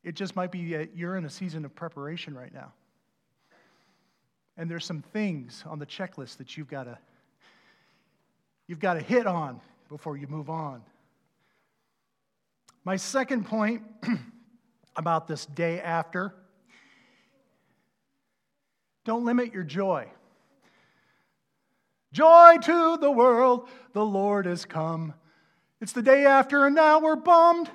It 0.05 0.15
just 0.15 0.37
might 0.37 0.53
be 0.53 0.75
that 0.75 0.97
you're 0.97 1.17
in 1.17 1.25
a 1.25 1.31
season 1.31 1.65
of 1.65 1.75
preparation 1.75 2.35
right 2.35 2.53
now. 2.53 2.73
And 4.57 4.71
there's 4.71 4.85
some 4.85 5.03
things 5.03 5.65
on 5.67 5.79
the 5.79 5.87
checklist 5.87 6.37
that 6.39 6.57
you've 6.57 6.69
got 6.69 6.85
to 6.85 6.99
you've 8.67 8.81
got 8.81 8.95
to 8.95 9.01
hit 9.01 9.27
on 9.27 9.61
before 9.89 10.17
you 10.17 10.27
move 10.27 10.49
on. 10.49 10.83
My 12.85 12.97
second 12.97 13.47
point 13.47 13.83
about 14.97 15.27
this 15.27 15.47
day 15.47 15.81
after 15.81 16.35
don't 19.05 19.25
limit 19.25 19.53
your 19.53 19.65
joy. 19.65 20.09
Joy 22.13 22.57
to 22.63 22.97
the 22.97 23.11
world, 23.11 23.69
the 23.93 24.05
Lord 24.05 24.47
has 24.47 24.65
come. 24.65 25.15
It's 25.81 25.93
the 25.93 26.03
day 26.03 26.25
after, 26.25 26.65
and 26.65 26.75
now 26.75 27.01
we're 27.01 27.17
bummed. 27.17 27.69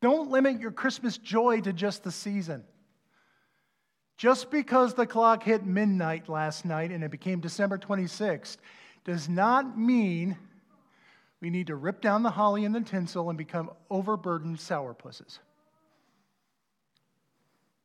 Don't 0.00 0.30
limit 0.30 0.60
your 0.60 0.70
Christmas 0.70 1.18
joy 1.18 1.60
to 1.62 1.72
just 1.72 2.04
the 2.04 2.12
season. 2.12 2.64
Just 4.16 4.50
because 4.50 4.94
the 4.94 5.06
clock 5.06 5.42
hit 5.42 5.64
midnight 5.64 6.28
last 6.28 6.64
night 6.64 6.90
and 6.90 7.04
it 7.04 7.10
became 7.10 7.40
December 7.40 7.78
26th 7.78 8.56
does 9.04 9.28
not 9.28 9.78
mean 9.78 10.36
we 11.40 11.50
need 11.50 11.66
to 11.66 11.76
rip 11.76 12.00
down 12.00 12.22
the 12.22 12.30
holly 12.30 12.64
and 12.64 12.74
the 12.74 12.80
tinsel 12.80 13.28
and 13.28 13.36
become 13.36 13.70
overburdened 13.90 14.58
sourpusses. 14.58 15.38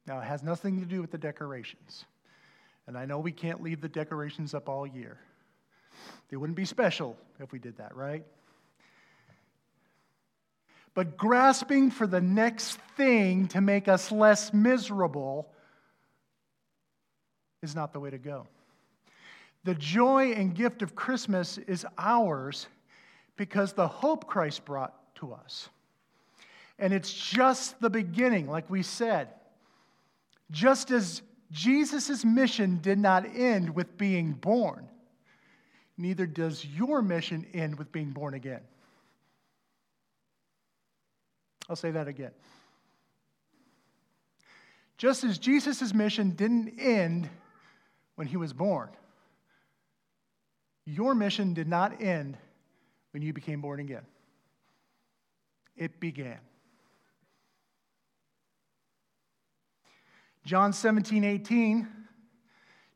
Now, 0.07 0.19
it 0.19 0.23
has 0.23 0.41
nothing 0.41 0.79
to 0.79 0.85
do 0.85 1.01
with 1.01 1.11
the 1.11 1.17
decorations. 1.17 2.05
And 2.87 2.97
I 2.97 3.05
know 3.05 3.19
we 3.19 3.31
can't 3.31 3.61
leave 3.61 3.81
the 3.81 3.89
decorations 3.89 4.53
up 4.53 4.67
all 4.67 4.87
year. 4.87 5.19
They 6.29 6.37
wouldn't 6.37 6.57
be 6.57 6.65
special 6.65 7.17
if 7.39 7.51
we 7.51 7.59
did 7.59 7.77
that, 7.77 7.95
right? 7.95 8.23
But 10.93 11.17
grasping 11.17 11.89
for 11.89 12.05
the 12.05 12.21
next 12.21 12.77
thing 12.97 13.47
to 13.49 13.61
make 13.61 13.87
us 13.87 14.11
less 14.11 14.53
miserable 14.53 15.49
is 17.61 17.75
not 17.75 17.93
the 17.93 17.99
way 17.99 18.09
to 18.09 18.17
go. 18.17 18.47
The 19.63 19.75
joy 19.75 20.31
and 20.31 20.55
gift 20.55 20.81
of 20.81 20.95
Christmas 20.95 21.57
is 21.59 21.85
ours 21.97 22.67
because 23.37 23.73
the 23.73 23.87
hope 23.87 24.27
Christ 24.27 24.65
brought 24.65 25.15
to 25.15 25.33
us. 25.33 25.69
And 26.79 26.93
it's 26.93 27.13
just 27.13 27.79
the 27.79 27.89
beginning, 27.89 28.47
like 28.47 28.69
we 28.69 28.81
said. 28.81 29.29
Just 30.49 30.91
as 30.91 31.21
Jesus' 31.51 32.25
mission 32.25 32.79
did 32.81 32.97
not 32.97 33.25
end 33.35 33.75
with 33.75 33.97
being 33.97 34.33
born, 34.33 34.89
neither 35.97 36.25
does 36.25 36.65
your 36.65 37.01
mission 37.01 37.45
end 37.53 37.77
with 37.77 37.91
being 37.91 38.09
born 38.09 38.33
again. 38.33 38.61
I'll 41.71 41.77
say 41.77 41.91
that 41.91 42.09
again. 42.09 42.31
Just 44.97 45.23
as 45.23 45.37
Jesus' 45.37 45.93
mission 45.93 46.31
didn't 46.31 46.77
end 46.77 47.29
when 48.15 48.27
he 48.27 48.35
was 48.35 48.51
born, 48.51 48.89
your 50.83 51.15
mission 51.15 51.53
did 51.53 51.69
not 51.69 52.01
end 52.01 52.35
when 53.11 53.23
you 53.23 53.31
became 53.31 53.61
born 53.61 53.79
again. 53.79 54.01
It 55.77 56.01
began. 56.01 56.39
John 60.43 60.73
17, 60.73 61.23
18, 61.23 61.87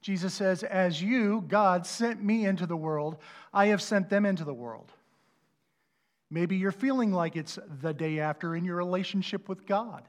Jesus 0.01 0.33
says, 0.33 0.63
As 0.63 1.01
you, 1.01 1.45
God, 1.47 1.87
sent 1.87 2.21
me 2.21 2.45
into 2.45 2.65
the 2.65 2.75
world, 2.75 3.15
I 3.53 3.67
have 3.67 3.81
sent 3.81 4.09
them 4.09 4.25
into 4.25 4.43
the 4.43 4.53
world. 4.53 4.91
Maybe 6.35 6.57
you're 6.57 6.73
feeling 6.73 7.13
like 7.13 7.37
it's 7.37 7.57
the 7.79 7.93
day 7.93 8.19
after 8.19 8.57
in 8.57 8.65
your 8.65 8.75
relationship 8.75 9.47
with 9.47 9.65
God. 9.65 10.03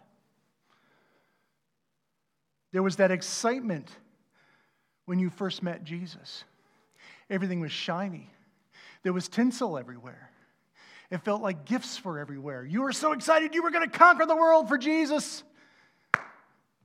There 2.73 2.83
was 2.83 2.97
that 2.97 3.12
excitement 3.12 3.88
when 5.04 5.21
you 5.21 5.30
first 5.30 5.62
met 5.62 5.85
Jesus. 5.85 6.42
Everything 7.30 7.61
was 7.61 7.71
shiny, 7.71 8.28
there 9.04 9.12
was 9.12 9.28
tinsel 9.28 9.78
everywhere. 9.78 10.33
It 11.12 11.18
felt 11.18 11.42
like 11.42 11.64
gifts 11.64 12.04
were 12.04 12.18
everywhere. 12.18 12.64
You 12.64 12.83
were 12.83 12.90
so 12.90 13.12
excited 13.12 13.54
you 13.54 13.62
were 13.62 13.71
going 13.71 13.88
to 13.88 13.99
conquer 13.99 14.26
the 14.26 14.35
world 14.35 14.66
for 14.66 14.78
Jesus. 14.78 15.45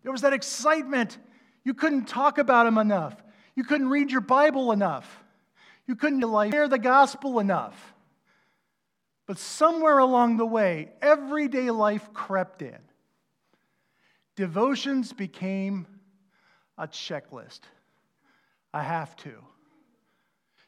There 0.03 0.11
was 0.11 0.21
that 0.21 0.33
excitement. 0.33 1.17
You 1.63 1.73
couldn't 1.73 2.05
talk 2.05 2.37
about 2.37 2.67
him 2.67 2.77
enough. 2.77 3.15
You 3.55 3.63
couldn't 3.63 3.89
read 3.89 4.11
your 4.11 4.21
Bible 4.21 4.71
enough. 4.71 5.23
You 5.87 5.95
couldn't 5.95 6.21
hear 6.51 6.67
the 6.67 6.77
gospel 6.77 7.39
enough. 7.39 7.95
But 9.31 9.39
somewhere 9.39 9.97
along 9.97 10.35
the 10.35 10.45
way, 10.45 10.91
everyday 11.01 11.71
life 11.71 12.13
crept 12.13 12.61
in. 12.61 12.79
Devotions 14.35 15.13
became 15.13 15.87
a 16.77 16.85
checklist. 16.85 17.61
I 18.73 18.83
have 18.83 19.15
to. 19.15 19.31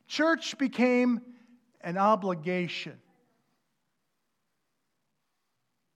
Church 0.07 0.57
became 0.57 1.19
an 1.81 1.97
obligation. 1.97 2.97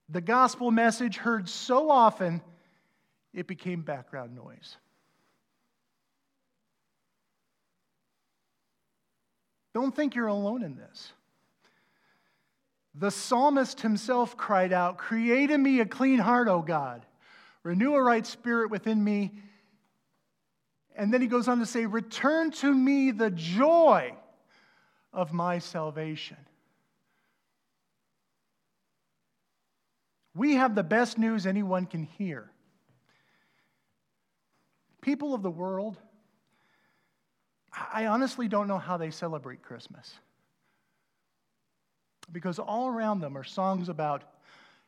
The 0.10 0.20
gospel 0.20 0.70
message 0.70 1.16
heard 1.16 1.48
so 1.48 1.90
often, 1.90 2.42
it 3.34 3.48
became 3.48 3.82
background 3.82 4.36
noise. 4.36 4.76
Don't 9.74 9.96
think 9.96 10.16
you're 10.16 10.28
alone 10.28 10.64
in 10.64 10.76
this. 10.76 11.14
The 13.00 13.12
psalmist 13.12 13.82
himself 13.82 14.36
cried 14.38 14.74
out, 14.74 14.98
Create 14.98 15.52
in 15.52 15.62
me 15.62 15.82
a 15.82 15.86
clean 15.86 16.18
heart, 16.18 16.48
O 16.48 16.62
God. 16.62 17.06
Renew 17.62 17.94
a 17.94 18.02
right 18.02 18.26
spirit 18.26 18.72
within 18.72 19.04
me. 19.04 19.34
And 20.96 21.14
then 21.14 21.22
he 21.22 21.28
goes 21.28 21.48
on 21.48 21.60
to 21.60 21.66
say, 21.68 21.86
Return 21.86 22.50
to 22.52 22.74
me 22.74 23.12
the 23.12 23.30
joy 23.30 24.16
of 25.14 25.32
my 25.32 25.60
salvation. 25.60 26.38
We 30.34 30.56
have 30.56 30.74
the 30.74 30.84
best 30.84 31.20
news 31.20 31.46
anyone 31.46 31.86
can 31.86 32.04
hear. 32.04 32.52
People 35.02 35.36
of 35.36 35.44
the 35.44 35.52
world, 35.52 35.98
I 37.94 38.08
honestly 38.08 38.48
don't 38.48 38.68
know 38.68 38.80
how 38.80 38.98
they 38.98 39.12
celebrate 39.12 39.62
Christmas 39.62 40.16
because 42.32 42.60
all 42.60 42.88
around 42.88 43.20
them 43.20 43.38
are 43.38 43.44
songs 43.44 43.90
about 43.90 44.24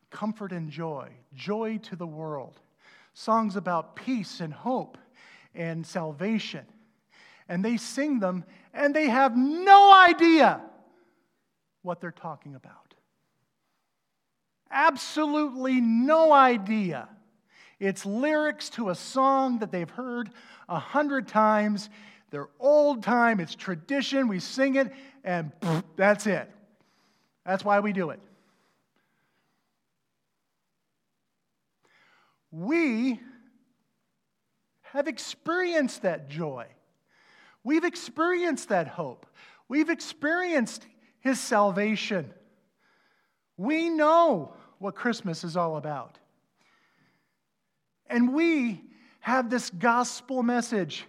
comfort 0.09 0.51
and 0.51 0.69
joy, 0.69 1.09
joy 1.33 1.77
to 1.77 1.95
the 1.95 2.07
world, 2.07 2.59
songs 3.13 3.55
about 3.55 3.95
peace 3.95 4.39
and 4.39 4.53
hope 4.53 4.97
and 5.55 5.85
salvation. 5.85 6.65
And 7.47 7.63
they 7.63 7.77
sing 7.77 8.19
them 8.19 8.43
and 8.73 8.95
they 8.95 9.07
have 9.07 9.35
no 9.35 9.93
idea 9.93 10.61
what 11.81 12.01
they're 12.01 12.11
talking 12.11 12.55
about. 12.55 12.93
Absolutely 14.71 15.81
no 15.81 16.31
idea. 16.31 17.09
It's 17.79 18.05
lyrics 18.05 18.69
to 18.71 18.89
a 18.89 18.95
song 18.95 19.59
that 19.59 19.71
they've 19.71 19.89
heard 19.89 20.29
a 20.67 20.77
hundred 20.77 21.27
times. 21.27 21.89
They're 22.29 22.49
old 22.59 23.01
time, 23.01 23.39
it's 23.39 23.55
tradition, 23.55 24.27
we 24.27 24.39
sing 24.39 24.75
it, 24.75 24.91
and 25.23 25.51
that's 25.95 26.27
it. 26.27 26.51
That's 27.49 27.65
why 27.65 27.79
we 27.79 27.93
do 27.93 28.11
it. 28.11 28.19
We 32.51 33.19
have 34.81 35.07
experienced 35.07 36.03
that 36.03 36.29
joy. 36.29 36.67
We've 37.63 37.85
experienced 37.85 38.69
that 38.69 38.87
hope. 38.87 39.25
We've 39.67 39.89
experienced 39.89 40.85
His 41.21 41.39
salvation. 41.39 42.31
We 43.57 43.89
know 43.89 44.53
what 44.77 44.93
Christmas 44.93 45.43
is 45.43 45.57
all 45.57 45.77
about. 45.77 46.19
And 48.05 48.31
we 48.31 48.83
have 49.21 49.49
this 49.49 49.71
gospel 49.71 50.43
message 50.43 51.03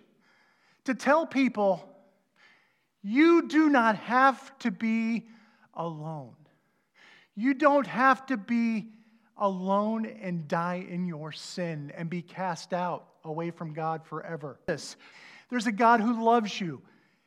to 0.85 0.94
tell 0.94 1.26
people 1.26 1.87
you 3.03 3.46
do 3.46 3.68
not 3.68 3.96
have 3.96 4.59
to 4.61 4.70
be 4.70 5.26
alone. 5.74 6.35
You 7.35 7.54
don't 7.54 7.87
have 7.87 8.26
to 8.26 8.37
be 8.37 8.88
alone 9.37 10.04
and 10.06 10.46
die 10.46 10.87
in 10.88 11.06
your 11.06 11.33
sin 11.33 11.92
and 11.96 12.11
be 12.11 12.22
cast 12.22 12.72
out 12.72 13.06
away 13.24 13.50
from 13.50 13.72
God 13.72 14.04
forever. 14.04 14.59
There's 14.66 15.66
a 15.66 15.72
God 15.72 16.00
who 16.00 16.24
loves 16.24 16.61
you 16.61 16.83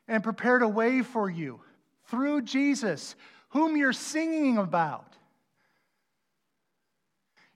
and 0.07 0.23
prepared 0.23 0.61
a 0.61 0.67
way 0.67 1.01
for 1.01 1.29
you 1.29 1.61
through 2.07 2.41
Jesus, 2.41 3.15
whom 3.49 3.77
you're 3.77 3.93
singing 3.93 4.57
about. 4.57 5.15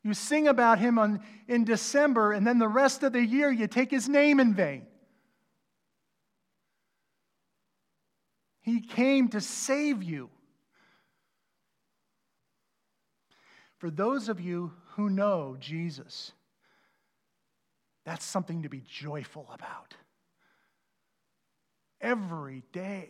You 0.03 0.13
sing 0.13 0.47
about 0.47 0.79
him 0.79 0.97
on, 0.97 1.21
in 1.47 1.65
December, 1.65 2.31
and 2.31 2.47
then 2.47 2.59
the 2.59 2.67
rest 2.67 3.03
of 3.03 3.13
the 3.13 3.25
year 3.25 3.51
you 3.51 3.67
take 3.67 3.91
his 3.91 4.07
name 4.07 4.39
in 4.39 4.53
vain. 4.53 4.87
He 8.61 8.79
came 8.79 9.27
to 9.29 9.41
save 9.41 10.01
you. 10.01 10.29
For 13.77 13.89
those 13.89 14.29
of 14.29 14.39
you 14.39 14.71
who 14.95 15.09
know 15.09 15.55
Jesus, 15.59 16.31
that's 18.05 18.25
something 18.25 18.63
to 18.63 18.69
be 18.69 18.81
joyful 18.87 19.47
about. 19.53 19.93
Every 22.01 22.63
day. 22.71 23.09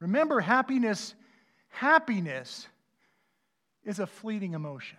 Remember, 0.00 0.40
happiness, 0.40 1.14
happiness 1.68 2.66
is 3.84 3.98
a 3.98 4.06
fleeting 4.06 4.54
emotion. 4.54 4.98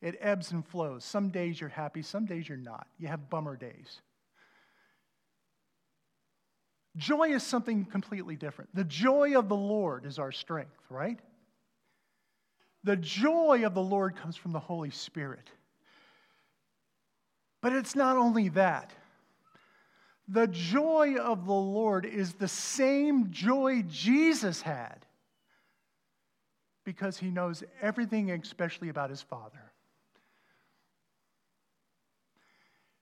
It 0.00 0.16
ebbs 0.20 0.52
and 0.52 0.64
flows. 0.66 1.04
Some 1.04 1.30
days 1.30 1.60
you're 1.60 1.70
happy, 1.70 2.02
some 2.02 2.26
days 2.26 2.48
you're 2.48 2.58
not. 2.58 2.86
You 2.98 3.08
have 3.08 3.30
bummer 3.30 3.56
days. 3.56 4.00
Joy 6.96 7.30
is 7.30 7.42
something 7.42 7.84
completely 7.84 8.36
different. 8.36 8.74
The 8.74 8.84
joy 8.84 9.38
of 9.38 9.48
the 9.48 9.56
Lord 9.56 10.04
is 10.04 10.18
our 10.18 10.32
strength, 10.32 10.74
right? 10.90 11.18
The 12.84 12.96
joy 12.96 13.64
of 13.64 13.74
the 13.74 13.82
Lord 13.82 14.16
comes 14.16 14.36
from 14.36 14.52
the 14.52 14.60
Holy 14.60 14.90
Spirit. 14.90 15.50
But 17.60 17.72
it's 17.72 17.96
not 17.96 18.16
only 18.16 18.48
that. 18.50 18.92
The 20.28 20.46
joy 20.46 21.16
of 21.16 21.46
the 21.46 21.52
Lord 21.52 22.04
is 22.04 22.34
the 22.34 22.48
same 22.48 23.30
joy 23.30 23.82
Jesus 23.88 24.60
had 24.60 25.06
because 26.84 27.18
he 27.18 27.30
knows 27.30 27.64
everything, 27.82 28.30
especially 28.30 28.88
about 28.88 29.10
his 29.10 29.22
Father. 29.22 29.72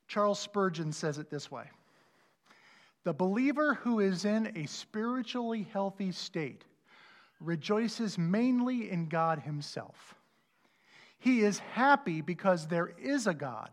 Charles 0.08 0.38
Spurgeon 0.38 0.92
says 0.92 1.18
it 1.18 1.30
this 1.30 1.50
way 1.50 1.64
The 3.04 3.12
believer 3.12 3.74
who 3.74 4.00
is 4.00 4.24
in 4.24 4.56
a 4.56 4.66
spiritually 4.66 5.66
healthy 5.72 6.12
state 6.12 6.64
rejoices 7.40 8.18
mainly 8.18 8.90
in 8.90 9.08
God 9.08 9.40
Himself. 9.40 10.14
He 11.18 11.40
is 11.40 11.58
happy 11.58 12.20
because 12.20 12.66
there 12.66 12.92
is 13.02 13.26
a 13.26 13.34
God, 13.34 13.70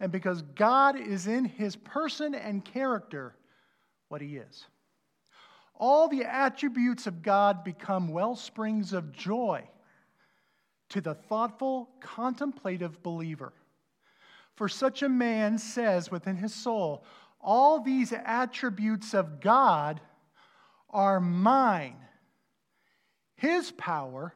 and 0.00 0.10
because 0.10 0.42
God 0.42 0.98
is 0.98 1.26
in 1.26 1.44
His 1.44 1.76
person 1.76 2.34
and 2.34 2.64
character 2.64 3.34
what 4.08 4.20
He 4.20 4.36
is. 4.36 4.66
All 5.78 6.08
the 6.08 6.24
attributes 6.24 7.06
of 7.06 7.22
God 7.22 7.62
become 7.62 8.08
well 8.08 8.34
springs 8.34 8.92
of 8.92 9.12
joy 9.12 9.68
to 10.88 11.00
the 11.00 11.14
thoughtful, 11.14 11.90
contemplative 12.00 13.02
believer. 13.02 13.52
For 14.54 14.68
such 14.68 15.02
a 15.02 15.08
man 15.08 15.58
says 15.58 16.10
within 16.10 16.36
his 16.36 16.54
soul, 16.54 17.04
All 17.40 17.80
these 17.80 18.12
attributes 18.12 19.12
of 19.12 19.40
God 19.40 20.00
are 20.88 21.20
mine. 21.20 21.96
His 23.36 23.70
power, 23.72 24.34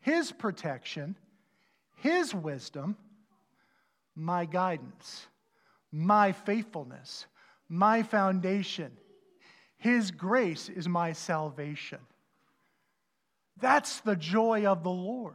His 0.00 0.32
protection, 0.32 1.16
His 1.96 2.34
wisdom, 2.34 2.96
my 4.14 4.44
guidance, 4.44 5.26
my 5.90 6.32
faithfulness, 6.32 7.26
my 7.68 8.02
foundation. 8.02 8.92
His 9.78 10.10
grace 10.10 10.68
is 10.68 10.88
my 10.88 11.12
salvation. 11.12 11.98
That's 13.60 14.00
the 14.00 14.16
joy 14.16 14.66
of 14.66 14.82
the 14.82 14.90
Lord. 14.90 15.34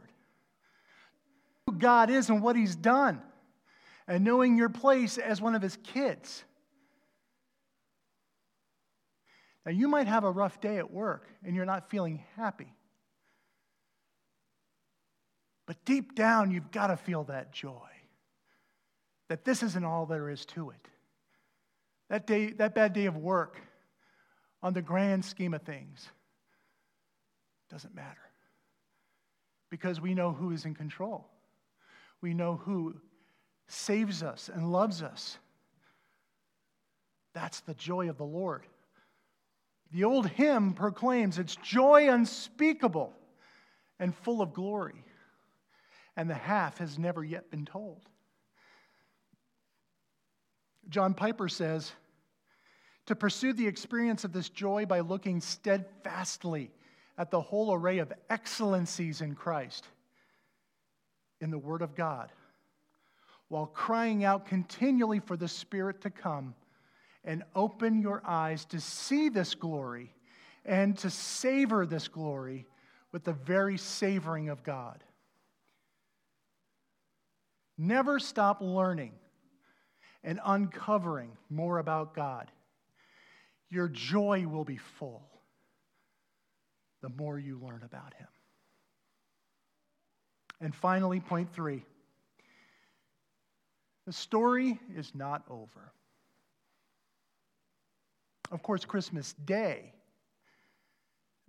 Who 1.66 1.74
God 1.74 2.10
is 2.10 2.30
and 2.30 2.42
what 2.42 2.56
He's 2.56 2.76
done, 2.76 3.20
and 4.06 4.24
knowing 4.24 4.56
your 4.56 4.68
place 4.68 5.18
as 5.18 5.40
one 5.40 5.54
of 5.54 5.62
His 5.62 5.76
kids. 5.82 6.44
Now, 9.68 9.74
you 9.74 9.86
might 9.86 10.06
have 10.06 10.24
a 10.24 10.30
rough 10.30 10.62
day 10.62 10.78
at 10.78 10.90
work 10.90 11.26
and 11.44 11.54
you're 11.54 11.66
not 11.66 11.90
feeling 11.90 12.24
happy. 12.36 12.72
But 15.66 15.84
deep 15.84 16.14
down, 16.14 16.50
you've 16.50 16.70
got 16.70 16.86
to 16.86 16.96
feel 16.96 17.24
that 17.24 17.52
joy 17.52 17.90
that 19.28 19.44
this 19.44 19.62
isn't 19.62 19.84
all 19.84 20.06
there 20.06 20.30
is 20.30 20.46
to 20.46 20.70
it. 20.70 20.88
That, 22.08 22.26
day, 22.26 22.52
that 22.52 22.74
bad 22.74 22.94
day 22.94 23.04
of 23.04 23.18
work, 23.18 23.60
on 24.62 24.72
the 24.72 24.80
grand 24.80 25.22
scheme 25.22 25.52
of 25.52 25.60
things, 25.60 26.08
doesn't 27.70 27.94
matter. 27.94 28.16
Because 29.68 30.00
we 30.00 30.14
know 30.14 30.32
who 30.32 30.50
is 30.52 30.64
in 30.64 30.74
control. 30.74 31.28
We 32.22 32.32
know 32.32 32.56
who 32.56 32.94
saves 33.66 34.22
us 34.22 34.48
and 34.50 34.72
loves 34.72 35.02
us. 35.02 35.36
That's 37.34 37.60
the 37.60 37.74
joy 37.74 38.08
of 38.08 38.16
the 38.16 38.24
Lord. 38.24 38.64
The 39.92 40.04
old 40.04 40.28
hymn 40.28 40.74
proclaims 40.74 41.38
it's 41.38 41.56
joy 41.56 42.12
unspeakable 42.12 43.14
and 43.98 44.14
full 44.14 44.42
of 44.42 44.52
glory, 44.52 45.04
and 46.16 46.28
the 46.28 46.34
half 46.34 46.78
has 46.78 46.98
never 46.98 47.24
yet 47.24 47.50
been 47.50 47.64
told. 47.64 48.02
John 50.88 51.14
Piper 51.14 51.48
says, 51.48 51.92
to 53.06 53.16
pursue 53.16 53.54
the 53.54 53.66
experience 53.66 54.24
of 54.24 54.34
this 54.34 54.50
joy 54.50 54.84
by 54.84 55.00
looking 55.00 55.40
steadfastly 55.40 56.70
at 57.16 57.30
the 57.30 57.40
whole 57.40 57.72
array 57.72 57.98
of 57.98 58.12
excellencies 58.28 59.22
in 59.22 59.34
Christ, 59.34 59.88
in 61.40 61.50
the 61.50 61.58
Word 61.58 61.80
of 61.80 61.94
God, 61.94 62.30
while 63.48 63.66
crying 63.66 64.24
out 64.24 64.44
continually 64.44 65.20
for 65.20 65.38
the 65.38 65.48
Spirit 65.48 66.02
to 66.02 66.10
come 66.10 66.54
and 67.28 67.44
open 67.54 68.00
your 68.00 68.22
eyes 68.24 68.64
to 68.64 68.80
see 68.80 69.28
this 69.28 69.54
glory 69.54 70.14
and 70.64 70.96
to 70.96 71.10
savor 71.10 71.84
this 71.84 72.08
glory 72.08 72.66
with 73.12 73.22
the 73.22 73.34
very 73.34 73.76
savoring 73.76 74.48
of 74.48 74.62
God. 74.64 75.04
Never 77.76 78.18
stop 78.18 78.62
learning 78.62 79.12
and 80.24 80.40
uncovering 80.42 81.36
more 81.50 81.78
about 81.78 82.14
God. 82.14 82.50
Your 83.68 83.88
joy 83.88 84.46
will 84.48 84.64
be 84.64 84.78
full 84.78 85.28
the 87.02 87.10
more 87.10 87.38
you 87.38 87.60
learn 87.62 87.82
about 87.84 88.14
Him. 88.14 88.26
And 90.62 90.74
finally, 90.74 91.20
point 91.20 91.52
three 91.52 91.84
the 94.06 94.14
story 94.14 94.80
is 94.96 95.14
not 95.14 95.44
over. 95.50 95.92
Of 98.50 98.62
course, 98.62 98.84
Christmas 98.84 99.34
Day, 99.44 99.92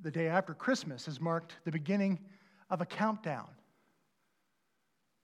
the 0.01 0.11
day 0.11 0.27
after 0.27 0.53
Christmas, 0.53 1.05
has 1.05 1.19
marked 1.19 1.55
the 1.65 1.71
beginning 1.71 2.19
of 2.69 2.81
a 2.81 2.85
countdown. 2.85 3.47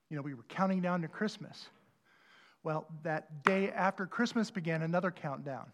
You 0.09 0.17
know, 0.17 0.21
we 0.21 0.33
were 0.33 0.45
counting 0.49 0.81
down 0.81 1.01
to 1.01 1.07
Christmas. 1.07 1.69
Well, 2.63 2.85
that 3.03 3.43
day 3.43 3.69
after 3.71 4.05
Christmas 4.05 4.49
began 4.51 4.81
another 4.81 5.11
countdown 5.11 5.71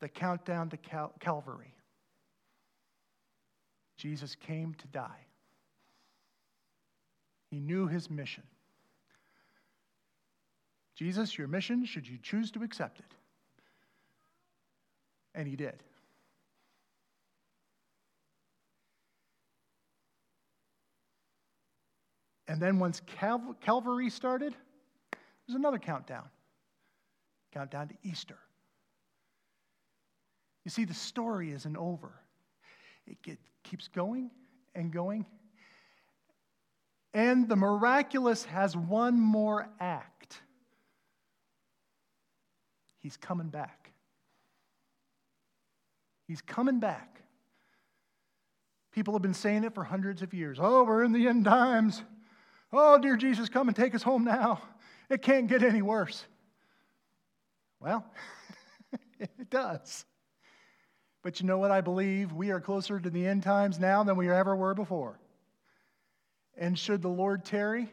the 0.00 0.08
countdown 0.08 0.70
to 0.70 0.76
Cal- 0.76 1.12
Calvary. 1.18 1.74
Jesus 3.96 4.36
came 4.36 4.74
to 4.74 4.86
die. 4.88 5.26
He 7.50 7.58
knew 7.58 7.88
his 7.88 8.08
mission. 8.08 8.44
Jesus, 10.94 11.36
your 11.36 11.48
mission, 11.48 11.84
should 11.84 12.06
you 12.06 12.18
choose 12.22 12.50
to 12.52 12.62
accept 12.62 13.00
it? 13.00 13.14
And 15.38 15.46
he 15.46 15.54
did. 15.54 15.84
And 22.48 22.60
then 22.60 22.80
once 22.80 23.00
Cal- 23.06 23.54
Calvary 23.60 24.10
started, 24.10 24.52
there's 25.46 25.56
another 25.56 25.78
countdown. 25.78 26.24
Countdown 27.52 27.86
to 27.86 27.94
Easter. 28.02 28.38
You 30.64 30.72
see, 30.72 30.84
the 30.84 30.92
story 30.92 31.52
isn't 31.52 31.76
over. 31.76 32.10
It 33.06 33.22
get, 33.22 33.38
keeps 33.62 33.86
going 33.86 34.32
and 34.74 34.92
going. 34.92 35.24
And 37.14 37.48
the 37.48 37.54
miraculous 37.54 38.44
has 38.46 38.76
one 38.76 39.20
more 39.20 39.68
act. 39.78 40.42
He's 42.98 43.16
coming 43.16 43.50
back. 43.50 43.87
He's 46.28 46.42
coming 46.42 46.78
back. 46.78 47.22
People 48.92 49.14
have 49.14 49.22
been 49.22 49.34
saying 49.34 49.64
it 49.64 49.74
for 49.74 49.82
hundreds 49.82 50.22
of 50.22 50.32
years. 50.32 50.58
Oh, 50.60 50.84
we're 50.84 51.02
in 51.02 51.12
the 51.12 51.26
end 51.26 51.44
times. 51.44 52.02
Oh, 52.72 52.98
dear 52.98 53.16
Jesus, 53.16 53.48
come 53.48 53.68
and 53.68 53.76
take 53.76 53.94
us 53.94 54.02
home 54.02 54.24
now. 54.24 54.62
It 55.10 55.22
can't 55.22 55.48
get 55.48 55.62
any 55.62 55.82
worse. 55.82 56.24
Well, 57.80 58.04
it 59.18 59.50
does. 59.50 60.04
But 61.22 61.40
you 61.40 61.46
know 61.46 61.58
what 61.58 61.70
I 61.70 61.80
believe? 61.80 62.32
We 62.32 62.50
are 62.50 62.60
closer 62.60 63.00
to 63.00 63.10
the 63.10 63.26
end 63.26 63.42
times 63.42 63.78
now 63.78 64.04
than 64.04 64.16
we 64.16 64.30
ever 64.30 64.54
were 64.54 64.74
before. 64.74 65.18
And 66.56 66.78
should 66.78 67.02
the 67.02 67.08
Lord 67.08 67.44
tarry 67.44 67.90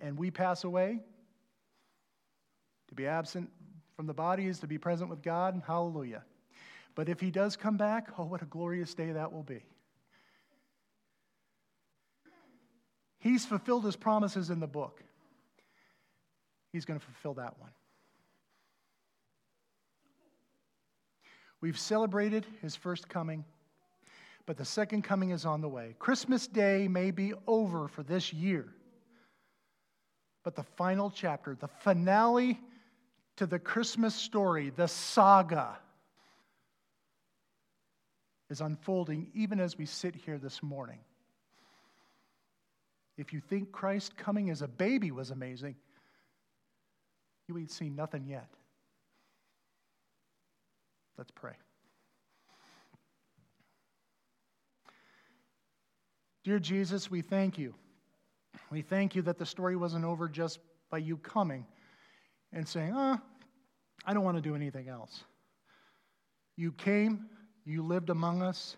and 0.00 0.18
we 0.18 0.30
pass 0.30 0.64
away, 0.64 1.00
to 2.88 2.94
be 2.94 3.06
absent 3.06 3.50
from 3.96 4.06
the 4.06 4.14
body 4.14 4.46
is 4.46 4.58
to 4.60 4.66
be 4.66 4.76
present 4.76 5.08
with 5.08 5.22
God. 5.22 5.62
Hallelujah. 5.66 6.22
But 6.94 7.08
if 7.08 7.18
he 7.18 7.30
does 7.30 7.56
come 7.56 7.76
back, 7.76 8.08
oh, 8.18 8.24
what 8.24 8.42
a 8.42 8.46
glorious 8.46 8.94
day 8.94 9.12
that 9.12 9.32
will 9.32 9.42
be. 9.42 9.64
He's 13.18 13.44
fulfilled 13.44 13.84
his 13.84 13.96
promises 13.96 14.50
in 14.50 14.60
the 14.60 14.66
book. 14.66 15.02
He's 16.72 16.84
going 16.84 17.00
to 17.00 17.04
fulfill 17.04 17.34
that 17.34 17.58
one. 17.58 17.70
We've 21.62 21.78
celebrated 21.78 22.46
his 22.60 22.76
first 22.76 23.08
coming, 23.08 23.44
but 24.44 24.58
the 24.58 24.64
second 24.64 25.02
coming 25.02 25.30
is 25.30 25.46
on 25.46 25.62
the 25.62 25.68
way. 25.68 25.96
Christmas 25.98 26.46
Day 26.46 26.86
may 26.86 27.10
be 27.10 27.32
over 27.46 27.88
for 27.88 28.02
this 28.02 28.32
year, 28.32 28.66
but 30.44 30.54
the 30.54 30.62
final 30.62 31.10
chapter, 31.10 31.56
the 31.58 31.68
finale 31.68 32.60
to 33.36 33.46
the 33.46 33.58
Christmas 33.58 34.14
story, 34.14 34.70
the 34.70 34.88
saga, 34.88 35.76
is 38.48 38.60
unfolding 38.60 39.28
even 39.34 39.60
as 39.60 39.76
we 39.76 39.86
sit 39.86 40.14
here 40.14 40.38
this 40.38 40.62
morning. 40.62 40.98
If 43.18 43.32
you 43.32 43.40
think 43.40 43.72
Christ 43.72 44.16
coming 44.16 44.50
as 44.50 44.62
a 44.62 44.68
baby 44.68 45.10
was 45.10 45.30
amazing, 45.30 45.74
you 47.48 47.58
ain't 47.58 47.70
seen 47.70 47.96
nothing 47.96 48.26
yet. 48.26 48.48
Let's 51.18 51.30
pray. 51.30 51.54
Dear 56.44 56.58
Jesus, 56.58 57.10
we 57.10 57.22
thank 57.22 57.58
you. 57.58 57.74
We 58.70 58.82
thank 58.82 59.14
you 59.16 59.22
that 59.22 59.38
the 59.38 59.46
story 59.46 59.76
wasn't 59.76 60.04
over 60.04 60.28
just 60.28 60.58
by 60.90 60.98
you 60.98 61.16
coming 61.16 61.66
and 62.52 62.66
saying, 62.66 62.92
oh, 62.94 63.20
I 64.04 64.14
don't 64.14 64.24
want 64.24 64.36
to 64.36 64.42
do 64.42 64.54
anything 64.54 64.88
else. 64.88 65.24
You 66.56 66.72
came, 66.72 67.28
You 67.64 67.82
lived 67.82 68.10
among 68.10 68.42
us. 68.42 68.76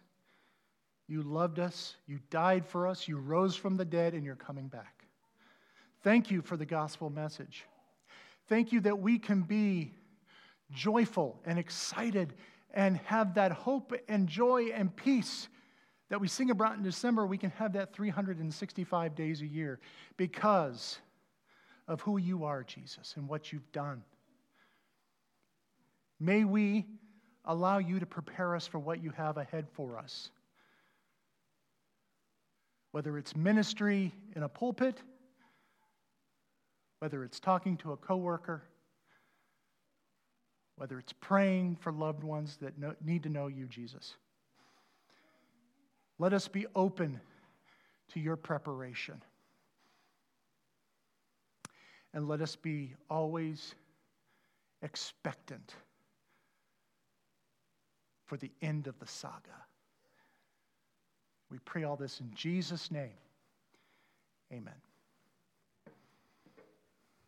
You 1.07 1.22
loved 1.22 1.59
us. 1.59 1.94
You 2.07 2.18
died 2.31 2.66
for 2.66 2.87
us. 2.87 3.09
You 3.09 3.18
rose 3.18 3.57
from 3.57 3.76
the 3.76 3.85
dead, 3.85 4.14
and 4.14 4.24
you're 4.24 4.35
coming 4.35 4.68
back. 4.68 5.04
Thank 6.02 6.31
you 6.31 6.42
for 6.42 6.57
the 6.57 6.66
gospel 6.66 7.11
message. 7.11 7.64
Thank 8.48 8.72
you 8.72 8.81
that 8.81 8.98
we 8.98 9.18
can 9.18 9.42
be 9.42 9.92
joyful 10.70 11.40
and 11.44 11.59
excited 11.59 12.35
and 12.72 12.98
have 13.04 13.35
that 13.35 13.52
hope 13.52 13.92
and 14.09 14.28
joy 14.28 14.70
and 14.74 14.94
peace 14.94 15.48
that 16.11 16.20
we 16.20 16.28
sing 16.28 16.50
about 16.50 16.76
in 16.76 16.83
December. 16.83 17.26
We 17.26 17.38
can 17.38 17.50
have 17.50 17.72
that 17.74 17.92
365 17.94 19.14
days 19.14 19.42
a 19.42 19.46
year 19.46 19.81
because 20.16 20.98
of 21.88 22.01
who 22.03 22.18
you 22.18 22.44
are, 22.44 22.62
Jesus, 22.62 23.14
and 23.16 23.27
what 23.27 23.51
you've 23.53 23.72
done. 23.72 24.05
May 26.20 26.44
we 26.44 26.87
allow 27.44 27.79
you 27.79 27.98
to 27.98 28.07
prepare 28.07 28.55
us 28.55 28.66
for 28.66 28.79
what 28.79 29.03
you 29.03 29.11
have 29.11 29.38
ahead 29.38 29.66
for 29.72 29.98
us. 29.98 30.31
Whether 32.92 33.16
it's 33.16 33.35
ministry 33.35 34.12
in 34.37 34.42
a 34.42 34.48
pulpit, 34.48 35.03
whether 36.98 37.24
it's 37.24 37.40
talking 37.40 37.77
to 37.79 37.92
a 37.92 37.96
coworker, 37.96 38.62
whether 40.77 40.98
it's 40.98 41.12
praying 41.12 41.77
for 41.81 41.92
loved 41.92 42.22
ones 42.22 42.59
that 42.61 42.74
need 43.05 43.22
to 43.22 43.29
know 43.29 43.46
you, 43.46 43.66
Jesus. 43.66 44.14
Let 46.18 46.33
us 46.33 46.48
be 46.48 46.66
open 46.74 47.20
to 48.12 48.20
your 48.20 48.37
preparation. 48.37 49.22
And 52.14 52.29
let 52.29 52.40
us 52.40 52.57
be 52.57 52.94
always 53.11 53.75
expectant 54.83 55.75
for 58.27 58.37
the 58.37 58.51
end 58.62 58.87
of 58.87 58.99
the 58.99 59.07
saga. 59.07 59.64
We 61.51 61.59
pray 61.61 61.85
all 61.85 61.97
this 61.97 62.21
in 62.21 62.31
Jesus' 62.35 62.90
name. 62.90 63.16
Amen. 64.53 64.75